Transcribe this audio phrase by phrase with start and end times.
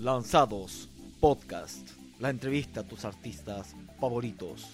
[0.00, 0.88] Lanzados
[1.20, 4.66] Podcast, la entrevista a tus artistas favoritos.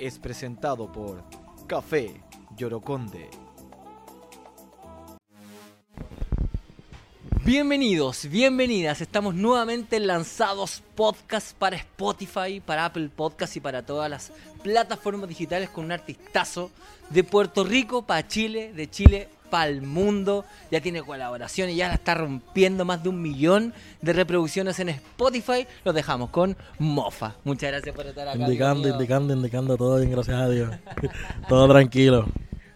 [0.00, 1.22] Es presentado por
[1.68, 2.20] Café
[2.56, 3.30] Yoroconde.
[7.44, 9.00] Bienvenidos, bienvenidas.
[9.00, 14.32] Estamos nuevamente en Lanzados Podcast para Spotify, para Apple Podcast y para todas las
[14.64, 16.72] plataformas digitales con un artistazo
[17.10, 20.44] de Puerto Rico para Chile, de Chile para el mundo.
[20.72, 23.72] Ya tiene colaboraciones, ya la está rompiendo más de un millón
[24.02, 25.64] de reproducciones en Spotify.
[25.84, 27.36] Lo dejamos con Mofa.
[27.44, 28.36] Muchas gracias por estar acá.
[28.36, 30.74] Indicando, indicando, indicando todo bien, gracias a Dios.
[31.48, 32.26] todo tranquilo.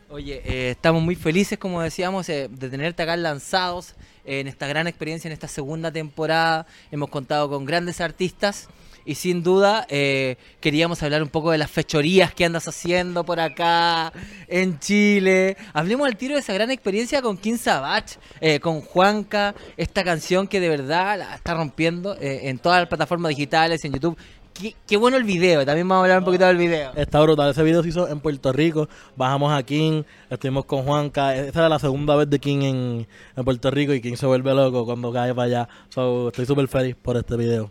[0.08, 4.68] Oye, eh, estamos muy felices, como decíamos, eh, de tenerte acá lanzados eh, en esta
[4.68, 6.64] gran experiencia, en esta segunda temporada.
[6.92, 8.68] Hemos contado con grandes artistas
[9.08, 13.40] y sin duda eh, queríamos hablar un poco de las fechorías que andas haciendo por
[13.40, 14.12] acá
[14.46, 15.56] en Chile.
[15.72, 20.46] Hablemos al tiro de esa gran experiencia con King Savage, eh, con Juanca, esta canción
[20.46, 24.18] que de verdad la está rompiendo eh, en todas las plataformas digitales, en YouTube.
[24.58, 26.90] Qué, qué bueno el video, también vamos a hablar un poquito del video.
[26.96, 27.50] Está brutal.
[27.50, 28.88] Ese video se hizo en Puerto Rico.
[29.14, 31.36] Bajamos a King, estuvimos con Juanca.
[31.36, 33.06] Esta era la segunda vez de King en,
[33.36, 35.68] en Puerto Rico y King se vuelve loco cuando cae para allá.
[35.90, 37.70] So, estoy súper feliz por este video.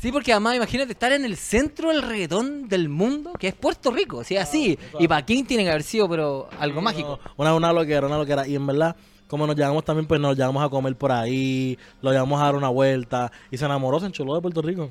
[0.00, 3.90] Sí, porque además imagínate estar en el centro del reggaetón del mundo, que es Puerto
[3.90, 4.78] Rico, o sea, así.
[5.00, 7.18] Y para King tiene que haber sido, pero algo mágico.
[7.38, 8.46] Una, una loquera, una loquera.
[8.46, 8.94] Y en verdad,
[9.26, 12.54] como nos llevamos también, pues nos llevamos a comer por ahí, lo llevamos a dar
[12.54, 14.90] una vuelta y se enamoró, se enchuló de Puerto Rico.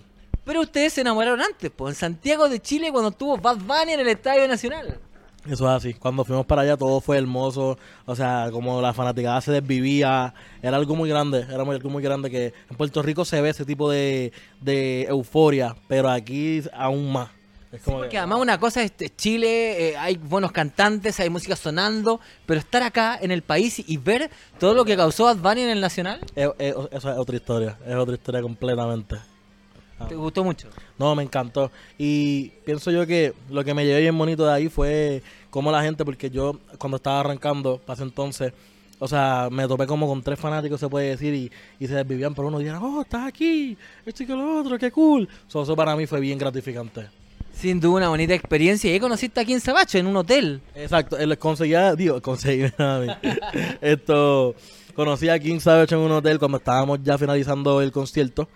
[0.49, 3.99] Pero ustedes se enamoraron antes, pues, en Santiago de Chile, cuando estuvo Bad Bunny en
[3.99, 4.97] el Estadio Nacional.
[5.45, 5.93] Eso es así.
[5.93, 7.77] Cuando fuimos para allá todo fue hermoso.
[8.07, 10.33] O sea, como la fanaticada se desvivía.
[10.63, 11.41] Era algo muy grande.
[11.47, 15.75] Era algo muy grande que en Puerto Rico se ve ese tipo de, de euforia.
[15.87, 17.29] Pero aquí aún más.
[17.71, 21.29] Es como Porque que- además una cosa es es Chile, eh, hay buenos cantantes, hay
[21.29, 25.37] música sonando, pero estar acá en el país y ver todo lo que causó Bad
[25.37, 27.77] Bunny en el Nacional, es- es- eso es otra historia.
[27.85, 29.17] Es otra historia completamente.
[30.07, 30.69] Te gustó mucho.
[30.97, 31.71] No, me encantó.
[31.97, 35.83] Y pienso yo que lo que me llevé bien bonito de ahí fue como la
[35.83, 38.53] gente, porque yo cuando estaba arrancando, para ese entonces,
[38.99, 42.35] o sea, me topé como con tres fanáticos, se puede decir, y, y se desvivían
[42.35, 42.59] por uno.
[42.59, 45.27] Y dijeron, oh, estás aquí, esto y que lo otro, qué cool.
[45.47, 47.07] So, eso para mí fue bien gratificante.
[47.53, 48.89] Sin duda una bonita experiencia.
[48.89, 50.61] Y ahí conociste a King Sabache en un hotel.
[50.75, 53.07] Exacto, él conseguía, digo, conseguí, a mí.
[53.81, 54.55] esto,
[54.93, 58.47] conocí a King Savage en un hotel cuando estábamos ya finalizando el concierto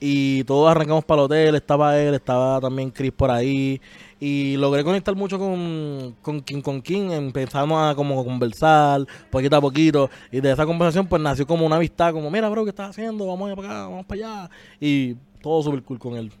[0.00, 3.80] y todos arrancamos para el hotel, estaba él, estaba también Chris por ahí
[4.20, 9.60] y logré conectar mucho con, con King, con King, empezamos a como conversar poquito a
[9.60, 12.90] poquito y de esa conversación pues nació como una amistad, como mira bro, ¿qué estás
[12.90, 13.26] haciendo?
[13.26, 16.32] Vamos para acá, vamos para allá y todo súper cool con él.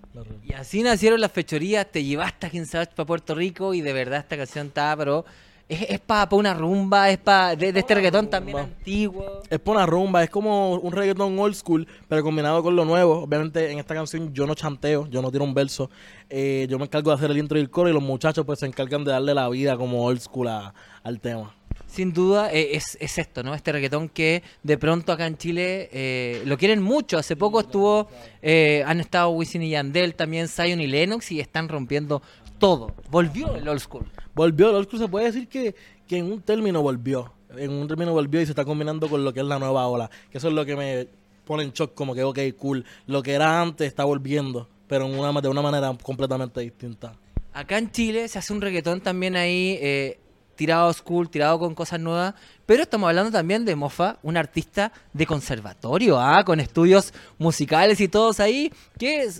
[0.42, 3.92] Y así nacieron las fechorías, te llevaste a King Savage para Puerto Rico y de
[3.92, 5.24] verdad esta canción está, pero
[5.68, 9.42] es, es para una rumba, es para de, de este reggaetón también antiguo.
[9.50, 13.22] Es por una rumba, es como un reggaetón old school, pero combinado con lo nuevo.
[13.22, 15.90] Obviamente en esta canción yo no chanteo, yo no tiro un verso.
[16.30, 18.60] Eh, yo me encargo de hacer el intro y el coro y los muchachos pues
[18.60, 20.72] se encargan de darle la vida como old school a-
[21.02, 21.54] al tema.
[21.86, 23.54] Sin duda eh, es, es esto, ¿no?
[23.54, 27.16] Este reggaetón que de pronto acá en Chile eh, lo quieren mucho.
[27.16, 28.08] Hace poco estuvo,
[28.42, 32.22] eh, han estado Wisin y Yandel, también Zion y Lennox y están rompiendo
[32.58, 32.94] todo.
[33.10, 34.06] Volvió el old school.
[34.34, 35.74] Volvió, el old school se puede decir que,
[36.06, 37.32] que en un término volvió.
[37.56, 40.10] En un término volvió y se está combinando con lo que es la nueva ola.
[40.30, 41.08] Que eso es lo que me
[41.44, 42.84] pone en shock, como que ok, cool.
[43.06, 47.14] Lo que era antes está volviendo, pero en una, de una manera completamente distinta.
[47.52, 50.18] Acá en Chile se hace un reggaetón también ahí, eh,
[50.56, 52.34] tirado school, tirado con cosas nuevas,
[52.66, 56.44] pero estamos hablando también de Mofa, un artista de conservatorio, ¿ah?
[56.44, 59.30] con estudios musicales y todos ahí, que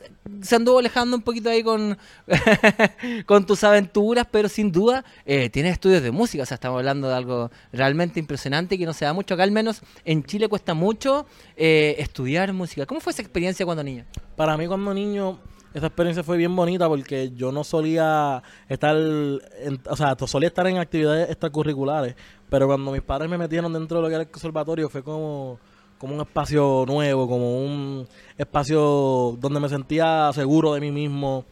[0.42, 1.62] se anduvo alejando un poquito ahí
[3.26, 7.08] con, tus aventuras, pero sin duda eh, tiene estudios de música, o sea, estamos hablando
[7.08, 10.74] de algo realmente impresionante que no se da mucho, acá al menos en Chile cuesta
[10.74, 11.26] mucho
[11.56, 12.86] eh, estudiar música.
[12.86, 14.04] ¿Cómo fue esa experiencia cuando niño?
[14.36, 15.40] Para mí cuando niño,
[15.76, 20.66] esa experiencia fue bien bonita porque yo no solía estar, en- o sea, solía estar
[20.66, 22.16] en actividades extracurriculares,
[22.48, 25.58] pero cuando mis padres me metieron dentro de lo que era el conservatorio fue como,
[25.98, 28.06] como un espacio nuevo, como un
[28.38, 31.44] espacio donde me sentía seguro de mí mismo.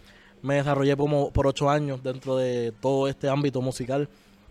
[0.43, 4.09] Me desarrollé como por ocho años dentro de todo este ámbito musical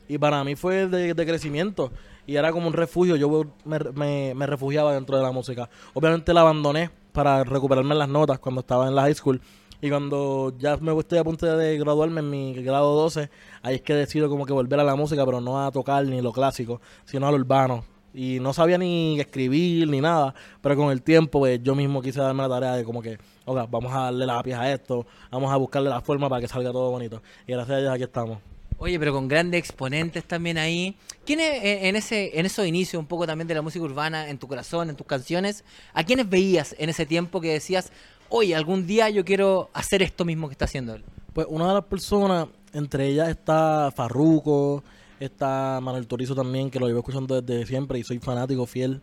[0.08, 1.92] y para mí fue de, crecimiento
[2.26, 3.16] y era como un refugio.
[3.16, 5.70] Yo me, me- me refugiaba dentro de la música.
[5.94, 9.40] Obviamente la abandoné para recuperarme las notas cuando estaba en la high school.
[9.84, 13.30] Y cuando ya me estoy a punto de graduarme en mi grado 12,
[13.64, 16.22] ahí es que decido como que volver a la música, pero no a tocar ni
[16.22, 17.84] lo clásico, sino a lo urbano.
[18.14, 22.22] Y no sabía ni escribir ni nada, pero con el tiempo pues yo mismo quise
[22.22, 25.52] darme la tarea de como que, ok, vamos a darle la pieza a esto, vamos
[25.52, 27.22] a buscarle la forma para que salga todo bonito.
[27.46, 28.38] Y gracias a Dios aquí estamos.
[28.78, 30.98] Oye, pero con grandes exponentes también ahí.
[31.26, 34.38] ¿Quiénes eh, en ese en esos inicios un poco también de la música urbana, en
[34.38, 35.64] tu corazón, en tus canciones,
[35.94, 37.92] a quiénes veías en ese tiempo que decías,
[38.36, 41.04] oye, algún día yo quiero hacer esto mismo que está haciendo él?
[41.34, 44.84] Pues una de las personas, entre ellas está Farruko,
[45.20, 49.02] está Manuel Turizo también, que lo llevo escuchando desde siempre y soy fanático fiel.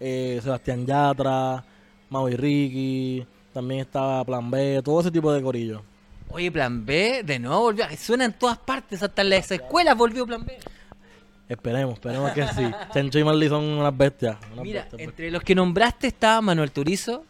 [0.00, 1.64] eh, Sebastián Yatra,
[2.10, 5.82] Mau y Ricky, también estaba Plan B, todo ese tipo de corillo.
[6.30, 7.84] Oye, Plan B, de nuevo volvió.
[7.98, 10.58] Suena en todas partes, hasta en las escuelas volvió Plan B.
[11.48, 12.62] Esperemos, esperemos que sí.
[12.92, 14.36] Chencho y Marley son unas bestias.
[14.52, 15.02] unas Mira, bestias.
[15.02, 17.24] entre los que nombraste estaba Manuel Turizo.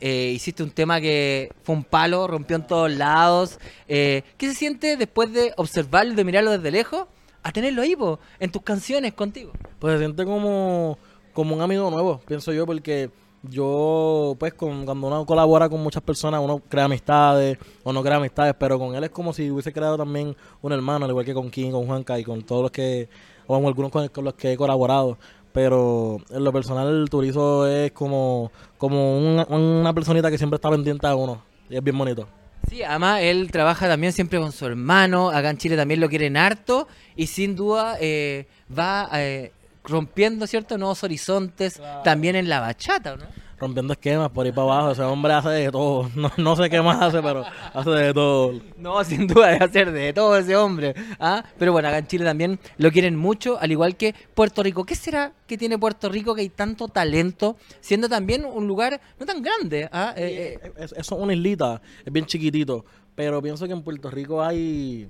[0.00, 3.58] Eh, hiciste un tema que fue un palo, rompió en todos lados.
[3.88, 7.06] Eh, ¿Qué se siente después de observarlo de mirarlo desde lejos
[7.42, 9.52] a tenerlo ahí, po, en tus canciones contigo?
[9.78, 10.98] Pues se siente como,
[11.32, 13.10] como un amigo nuevo, pienso yo, porque
[13.42, 18.16] yo, pues, con, cuando uno colabora con muchas personas, uno crea amistades o no crea
[18.16, 21.34] amistades, pero con él es como si hubiese creado también un hermano, al igual que
[21.34, 23.08] con King, con Juanca y con todos los que,
[23.46, 25.18] o con algunos con, los que he colaborado.
[25.52, 30.70] Pero en lo personal, el Turizo es como, como una, una personita que siempre está
[30.70, 31.42] pendiente a uno.
[31.70, 32.28] Y es bien bonito.
[32.68, 35.30] Sí, además él trabaja también siempre con su hermano.
[35.30, 36.86] Acá en Chile también lo quieren harto.
[37.16, 38.46] Y sin duda eh,
[38.76, 39.52] va eh,
[39.88, 40.76] rompiendo, ¿cierto?
[40.78, 43.24] Nuevos horizontes también en la bachata, ¿no?
[43.60, 44.90] Rompiendo esquemas por ahí para abajo.
[44.92, 46.08] Ese hombre hace de todo.
[46.14, 47.44] No, no sé qué más hace, pero
[47.74, 48.60] hace de todo.
[48.76, 50.94] No, sin duda debe hacer de todo ese hombre.
[51.18, 51.42] ¿ah?
[51.58, 54.84] Pero bueno, acá en Chile también lo quieren mucho, al igual que Puerto Rico.
[54.84, 59.26] ¿Qué será que tiene Puerto Rico que hay tanto talento, siendo también un lugar no
[59.26, 59.88] tan grande?
[59.90, 60.14] ¿ah?
[60.16, 62.84] Eh, eh, Es- Eso es una islita, es bien chiquitito,
[63.16, 65.08] pero pienso que en Puerto Rico hay,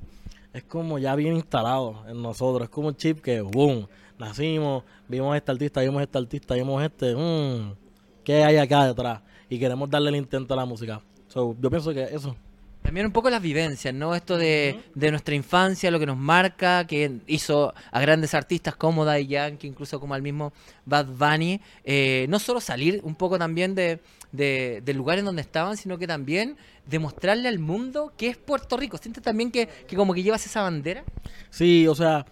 [0.54, 3.86] es como ya bien instalado en nosotros, es como un chip que, boom,
[4.18, 7.74] nacimos, vimos a este artista, vimos a este artista, vimos este, mmm,
[8.24, 9.20] ¿qué hay acá detrás?
[9.48, 11.00] Y queremos darle el intento a la música.
[11.28, 12.36] So, yo pienso que eso.
[12.82, 14.14] También un poco las vivencias, ¿no?
[14.14, 19.04] Esto de, de nuestra infancia, lo que nos marca, que hizo a grandes artistas como
[19.04, 20.54] Daddy Yankee, incluso como al mismo
[20.86, 24.00] Bad Bunny, eh, no solo salir un poco también de,
[24.32, 26.56] de- del lugar en donde estaban, sino que también
[26.86, 28.96] demostrarle al mundo que es Puerto Rico.
[28.96, 31.04] ¿Sientes también que, que como que llevas esa bandera?
[31.50, 32.24] Sí, o sea,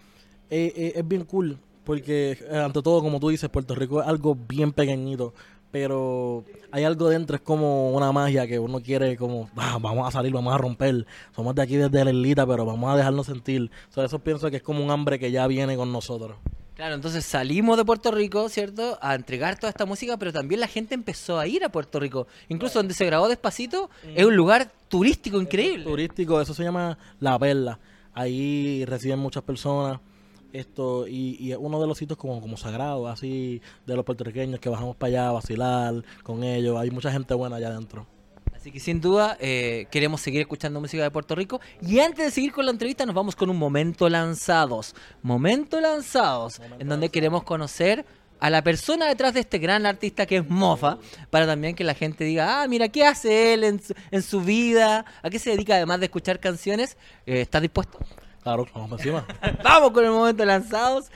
[0.49, 4.09] eh, eh, es bien cool, porque eh, ante todo, como tú dices, Puerto Rico es
[4.09, 5.33] algo bien pequeñito,
[5.71, 10.11] pero hay algo dentro, es como una magia que uno quiere como, "Ah, vamos a
[10.11, 13.71] salir, vamos a romper, somos de aquí desde la islita, pero vamos a dejarnos sentir.
[13.91, 16.37] O sea, eso pienso que es como un hambre que ya viene con nosotros.
[16.75, 18.99] Claro, entonces salimos de Puerto Rico, ¿cierto?
[19.01, 22.27] A entregar toda esta música, pero también la gente empezó a ir a Puerto Rico.
[22.49, 25.85] Incluso donde se grabó Despacito, es un lugar turístico increíble.
[25.85, 27.79] Turístico, eso se llama La Perla.
[28.13, 30.01] Ahí reciben muchas personas.
[30.57, 34.59] Esto, y, y es uno de los sitios como, como sagrados, así, de los puertorriqueños
[34.61, 36.79] que bajamos para allá a vacilar con ellos.
[36.79, 38.07] Hay mucha gente buena allá adentro.
[38.55, 41.61] Así que sin duda eh, queremos seguir escuchando música de Puerto Rico.
[41.81, 44.95] Y antes de seguir con la entrevista nos vamos con un momento lanzados.
[45.23, 48.05] Momento lanzados, en donde queremos conocer
[48.41, 50.99] a la persona detrás de este gran artista que es Mofa,
[51.31, 54.41] para también que la gente diga, ah, mira, ¿qué hace él en su, en su
[54.41, 55.05] vida?
[55.23, 56.97] ¿A qué se dedica además de escuchar canciones?
[57.25, 57.99] Eh, ¿Estás dispuesto?
[58.47, 59.27] Claro, vamos para encima.
[59.65, 61.07] Vamos con el momento lanzados.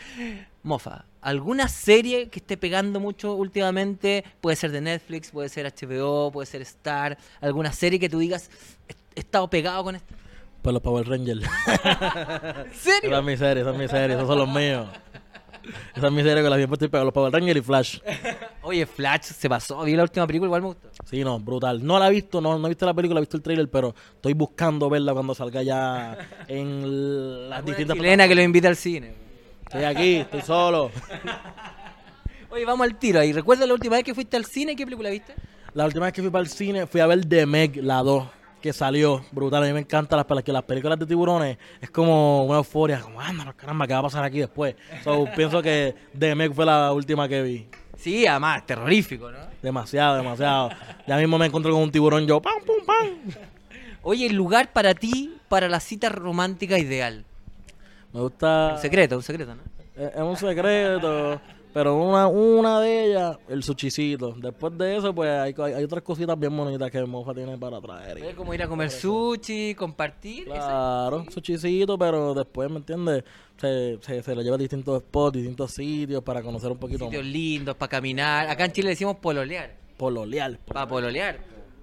[0.65, 4.25] Mofa, ¿alguna serie que esté pegando mucho últimamente?
[4.41, 7.17] Puede ser de Netflix, puede ser HBO, puede ser Star.
[7.41, 8.50] ¿Alguna serie que tú digas,
[8.88, 10.12] "He- estado pegado con esto?
[10.61, 11.43] Pues los Power Rangers.
[12.67, 13.11] ¿En serio?
[13.11, 14.88] esa es mi serie, esa es mi serie, esos son los míos.
[15.97, 17.05] Esa es mi serie con la siempre estoy pegado.
[17.07, 17.99] Los Power Rangers y Flash.
[18.62, 19.83] Oye, Flash se pasó.
[19.83, 20.89] Vi la última película, igual me gustó.
[21.05, 21.85] Sí, no, brutal.
[21.85, 23.94] No la he visto, no, no he visto la película, he visto el trailer, pero
[24.15, 26.17] estoy buscando verla cuando salga ya
[26.49, 29.15] en las distintas chilena que lo invita al cine.
[29.63, 30.91] Estoy aquí, estoy solo.
[32.51, 33.32] Oye, vamos al tiro ahí.
[33.32, 34.75] ¿Recuerdas la última vez que fuiste al cine?
[34.75, 35.34] ¿Qué película viste?
[35.75, 38.25] La última vez que fui para el cine fui a ver The Meg, la 2,
[38.60, 39.24] que salió.
[39.32, 41.58] Brutal, a mí me encantan las, que las películas de tiburones.
[41.81, 44.76] Es como una euforia, como, anda, caramba, ¿qué va a pasar aquí después?
[45.02, 47.67] So, pienso que The Meg fue la última que vi.
[47.96, 49.38] Sí, además, terrorífico, ¿no?
[49.62, 50.70] Demasiado, demasiado.
[51.06, 53.08] Ya mismo me encontré con un tiburón yo, pam, pum, pam.
[54.02, 57.24] Oye, el lugar para ti, para la cita romántica ideal.
[58.12, 58.72] Me gusta...
[58.74, 59.62] Un secreto, un secreto, ¿no?
[59.96, 61.40] Es es un secreto,
[61.72, 64.34] pero una, una de ellas, el suchicito.
[64.36, 68.19] Después de eso, pues hay, hay otras cositas bien bonitas que Mofa tiene para traer.
[68.19, 70.43] Es como ir a comer sushi, compartir.
[70.48, 70.53] eso.
[70.53, 73.24] Claro, suchicito, pero después, ¿me entiendes?
[73.56, 77.22] Se, se, se lo lleva a distintos spots, distintos sitios para conocer un poquito Sitios
[77.22, 77.32] más.
[77.32, 78.48] lindos para caminar.
[78.48, 79.77] Acá en Chile decimos pololear.
[79.98, 81.39] Pololear, Para pololear.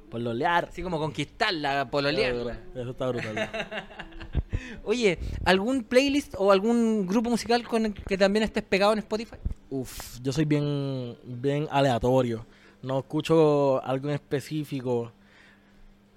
[0.09, 0.69] pololear.
[0.71, 2.59] Así como conquistarla, pololear.
[2.75, 3.49] Eso está brutal.
[4.83, 9.35] Oye, ¿algún playlist o algún grupo musical con el que también estés pegado en Spotify?
[9.69, 12.45] Uf, yo soy bien, bien aleatorio.
[12.81, 15.11] No escucho algo en específico.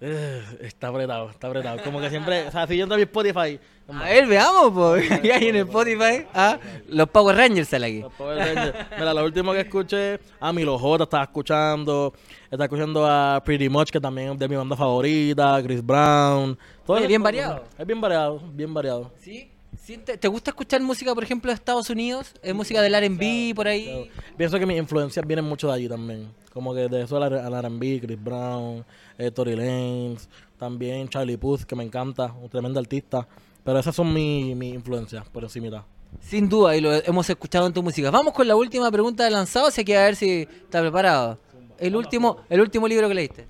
[0.02, 1.82] Eh, está apretado, está apretado.
[1.82, 5.10] Como que siempre, o sea, si yo entro a mi Spotify, A ver, veamos, pues.
[5.24, 8.00] Y ahí en Spotify, ah, los Power Rangers sale aquí.
[8.00, 8.74] los Power Rangers.
[8.98, 12.14] Mira, lo último que escuché, a Milo J estaba escuchando,
[12.44, 16.56] estaba escuchando a Pretty Much, que también es de mi banda favorita, Chris Brown.
[16.86, 17.64] Todo Oye, bien variado.
[17.76, 19.10] Es bien variado, bien variado.
[19.18, 19.50] ¿Sí?
[19.86, 22.32] ¿Te, gusta escuchar música, por ejemplo, de Estados Unidos?
[22.42, 24.10] ¿Es música del R&B, por ahí?
[24.36, 26.32] Pienso que mis influencias vienen mucho de allí también.
[26.52, 28.84] Como que de eso al R&B, Chris Brown,
[29.18, 33.26] eh, Tory Lanez, también Charlie Puth, que me encanta, un tremendo artista.
[33.64, 35.84] Pero esas son mis mis influencias, por encima.
[36.20, 38.10] Sin duda, y lo hemos escuchado en tu música.
[38.10, 41.38] Vamos con la última pregunta de lanzado, así que a ver si está preparado.
[41.78, 43.46] El último, el último libro que leíste.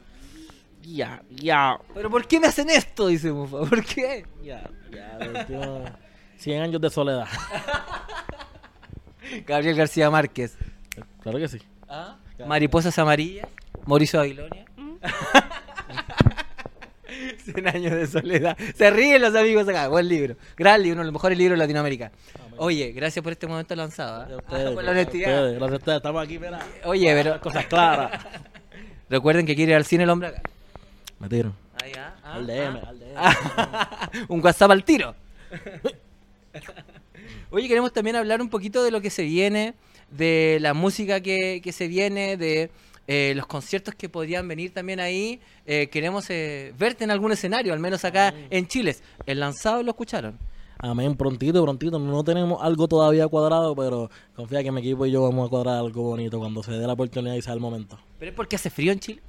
[0.83, 3.09] Ya, ya, ¿Pero por qué me hacen esto?
[3.09, 3.61] Dice Mufa.
[3.61, 4.25] ¿Por qué?
[4.43, 5.99] ya, ya.
[6.41, 7.27] El último- 100 años de soledad.
[9.47, 10.57] Gabriel García Márquez.
[11.23, 11.59] Claro que sí.
[12.47, 13.47] Mariposas amarillas.
[13.87, 14.65] Mauricio Babilonia.
[17.45, 18.57] 100 años de soledad.
[18.77, 19.89] Se ríen los amigos acá.
[19.89, 20.37] Buen libro.
[20.57, 22.13] Gran libro, uno de los mejores libros de Latinoamérica.
[22.57, 24.23] Oye, gracias por este momento lanzado.
[24.23, 24.27] ¿ah?
[24.27, 25.31] Gracias a ustedes, Por la honestidad.
[25.45, 25.97] ustedes, Gracias a ustedes.
[25.97, 26.59] Estamos aquí, mira.
[26.85, 28.21] Oye, pero Cosas claras.
[29.09, 30.43] recuerden que quiere ir al cine el hombre acá.
[31.19, 31.53] Me tiro.
[31.83, 32.89] Ahí, ah, ah, Al DM, ah.
[32.89, 34.27] al DM.
[34.29, 35.15] Un WhatsApp al tiro.
[37.51, 39.75] Oye, queremos también hablar un poquito de lo que se viene,
[40.11, 42.71] de la música que, que se viene, de
[43.13, 45.41] eh, los conciertos que podrían venir también ahí.
[45.67, 48.97] Eh, queremos eh, verte en algún escenario, al menos acá en Chile.
[49.27, 50.39] El lanzado lo escucharon.
[50.79, 51.99] Amén, prontito, prontito.
[51.99, 55.79] No tenemos algo todavía cuadrado, pero confía que mi equipo y yo vamos a cuadrar
[55.79, 57.99] algo bonito cuando se dé la oportunidad y sea el momento.
[58.19, 59.23] ¿Pero es porque hace frío en Chile?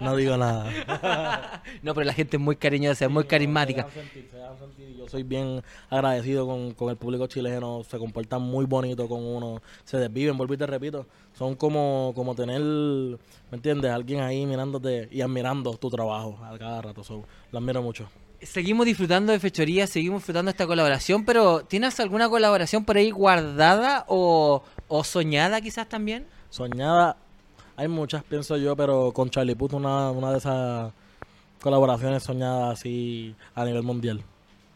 [0.00, 1.62] No digo nada.
[1.82, 3.86] No, pero la gente es muy cariñosa, es muy carismática.
[3.88, 4.96] Se sentir, se sentir.
[4.96, 7.84] Yo soy bien agradecido con, con el público chileno.
[7.84, 9.62] Se comportan muy bonito con uno.
[9.84, 11.06] Se desviven, vuelvo y te repito.
[11.34, 13.18] Son como, como tener, ¿me
[13.52, 13.90] entiendes?
[13.90, 17.04] Alguien ahí mirándote y admirando tu trabajo a cada rato.
[17.04, 18.08] So, lo admiro mucho.
[18.40, 23.10] Seguimos disfrutando de fechoría, seguimos disfrutando de esta colaboración, pero ¿tienes alguna colaboración por ahí
[23.10, 26.24] guardada o, o soñada quizás también?
[26.50, 27.16] Soñada,
[27.78, 30.92] hay muchas, pienso yo, pero con Charlie Puth una, una de esas
[31.60, 34.20] colaboraciones soñadas así a nivel mundial.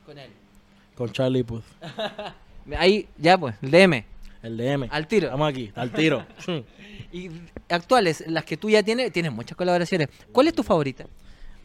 [0.07, 0.31] Con él.
[0.95, 1.65] Con Charlie Puth.
[2.79, 4.05] Ahí, ya pues, el DM,
[4.45, 4.89] El DM.
[4.89, 5.27] al tiro.
[5.27, 6.25] Estamos aquí, al tiro.
[7.15, 7.29] Y
[7.69, 10.09] actuales, las que tú ya tienes, tienes muchas colaboraciones.
[10.31, 11.05] ¿Cuál es tu favorita?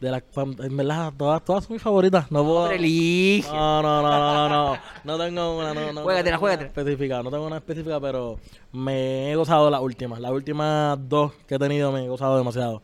[0.00, 2.30] De las, en verdad, todas, todas son mis favoritas.
[2.30, 2.68] No puedo.
[2.68, 4.78] No, no, no, no, no, no.
[5.02, 6.02] No tengo una, no, no.
[6.02, 6.68] Juégatela, no juégatela.
[6.68, 7.22] específica.
[7.22, 8.38] No tengo una específica, pero
[8.72, 10.20] me he gozado las últimas.
[10.20, 12.80] Las últimas dos que he tenido me he gozado demasiado.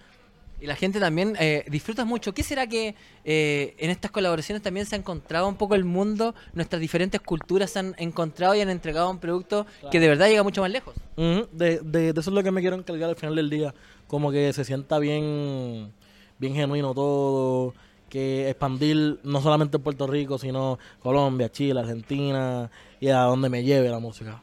[0.61, 2.33] Y la gente también eh, disfruta mucho.
[2.33, 2.95] ¿Qué será que
[3.25, 6.35] eh, en estas colaboraciones también se ha encontrado un poco el mundo?
[6.55, 10.43] Nuestras diferentes culturas se han encontrado y han entregado un producto que de verdad llega
[10.43, 10.95] mucho más lejos.
[11.17, 13.75] Ujú, de, de, de eso es lo que me quiero encargar al final del día.
[14.07, 15.93] Como que se sienta bien,
[16.39, 17.75] bien genuino todo.
[18.09, 23.65] Que expandir no solamente en Puerto Rico, sino Colombia, Chile, Argentina y a donde me
[23.65, 24.41] lleve la música.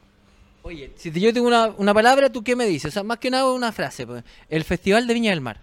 [0.63, 2.89] Oye, si yo tengo una, una palabra, ¿tú qué me dices?
[2.89, 4.05] O sea, más que nada una frase.
[4.05, 4.23] pues.
[4.49, 5.59] El Festival de Viña del Mar.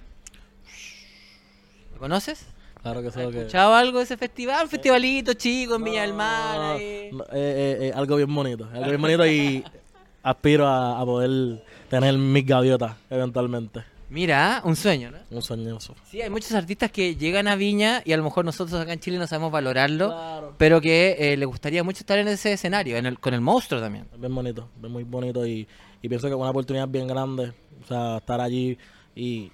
[1.95, 2.47] ¿Lo conoces?
[2.83, 3.39] Claro que ¿Has sé lo que.
[3.41, 4.65] escuchado algo de ese festival?
[4.65, 6.57] Un festivalito chico en Viña del Mar.
[6.57, 8.69] No, eh, eh, eh, algo bien bonito.
[8.73, 9.63] Algo bien bonito y
[10.23, 13.83] aspiro a, a poder tener mis gaviotas eventualmente.
[14.11, 15.19] Mira, un sueño, ¿no?
[15.31, 15.95] Un sueñoso.
[16.11, 19.01] Sí, hay muchos artistas que llegan a Viña y a lo mejor nosotros acá en
[19.01, 20.55] Chile no sabemos valorarlo, Claro.
[20.57, 23.81] pero que eh, le gustaría mucho estar en ese escenario, en el, con el monstruo
[23.81, 24.07] también.
[24.13, 25.69] Es bien bonito, es muy bonito y,
[26.01, 27.53] y pienso que es una oportunidad bien grande.
[27.83, 28.79] O sea, estar allí
[29.15, 29.53] y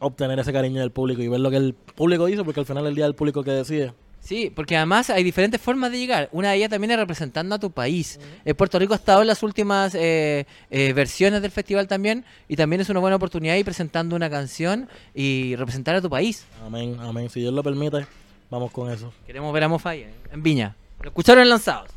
[0.00, 2.84] obtener ese cariño del público y ver lo que el público dice, porque al final
[2.86, 3.92] el día del público que decide.
[4.22, 6.28] Sí, porque además hay diferentes formas de llegar.
[6.30, 8.20] Una de ellas también es representando a tu país.
[8.44, 12.54] Eh, Puerto Rico ha estado en las últimas eh, eh, versiones del festival también y
[12.54, 16.46] también es una buena oportunidad ir presentando una canción y representar a tu país.
[16.64, 17.28] Amén, amén.
[17.30, 18.06] Si Dios lo permite,
[18.48, 19.12] vamos con eso.
[19.26, 20.76] Queremos ver a Mofa ahí, eh, en Viña.
[21.00, 21.90] Lo escucharon en lanzados.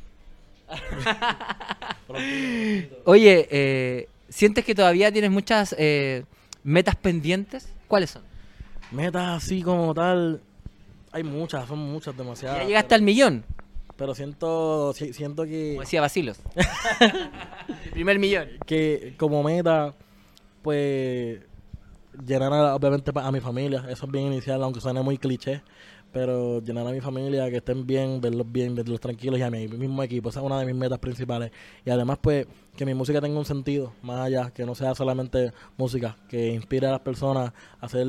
[3.06, 6.24] Oye, eh, ¿sientes que todavía tienes muchas eh,
[6.64, 7.70] metas pendientes?
[7.88, 8.24] ¿Cuáles son?
[8.92, 10.42] Metas así como tal,
[11.16, 12.60] hay muchas, son muchas, demasiadas.
[12.60, 13.44] Ya llegaste al millón,
[13.96, 15.70] Pero siento, si- siento que...
[15.72, 16.40] como decía Basilos.
[17.86, 18.50] El primer millón.
[18.66, 19.94] que como meta,
[20.62, 21.40] pues
[22.26, 25.62] llenar a- obviamente a mi familia, eso es bien inicial, aunque suene muy cliché,
[26.12, 29.68] pero llenar a mi familia, que estén bien, verlos bien, verlos tranquilos y a mi
[29.68, 31.52] mismo equipo, esa es una de mis metas principales.
[31.86, 35.52] Y además pues que mi música tenga un sentido, más allá, que no sea solamente
[35.78, 38.08] música, que inspire a las personas a ser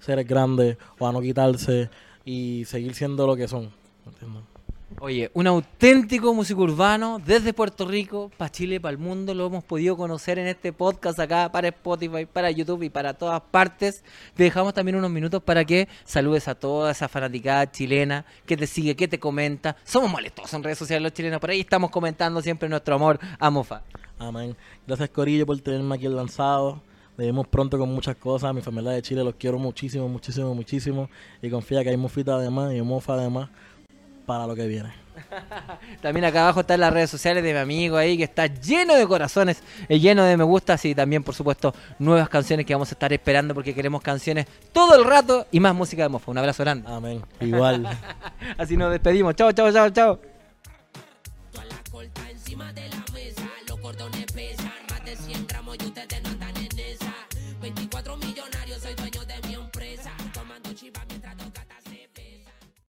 [0.00, 1.90] seres grandes o a no quitarse
[2.24, 3.70] y seguir siendo lo que son.
[4.06, 4.42] ¿entiendes?
[5.00, 9.34] Oye, un auténtico músico urbano desde Puerto Rico para Chile, para el mundo.
[9.34, 13.40] Lo hemos podido conocer en este podcast acá para Spotify, para YouTube y para todas
[13.40, 14.04] partes.
[14.34, 18.66] Te dejamos también unos minutos para que saludes a toda esa fanaticada chilena que te
[18.66, 19.76] sigue, que te comenta.
[19.84, 23.50] Somos molestosos en redes sociales los chilenos, por ahí estamos comentando siempre nuestro amor a
[23.50, 23.82] Mofa.
[24.18, 24.56] Amén.
[24.86, 26.80] Gracias Corillo por tenerme aquí lanzado.
[27.16, 28.54] Nos pronto con muchas cosas.
[28.54, 31.08] Mi familia de Chile los quiero muchísimo, muchísimo, muchísimo.
[31.40, 33.50] Y confía que hay mofita además y mofa además
[34.26, 35.04] para lo que viene.
[36.02, 39.06] también acá abajo están las redes sociales de mi amigo ahí que está lleno de
[39.06, 42.94] corazones, eh, lleno de me gustas y también por supuesto nuevas canciones que vamos a
[42.94, 46.30] estar esperando porque queremos canciones todo el rato y más música de mofa.
[46.30, 46.88] Un abrazo grande.
[46.88, 47.22] Amén.
[47.40, 47.86] Igual.
[48.58, 49.36] Así nos despedimos.
[49.36, 50.20] Chao, chao, chao, chao.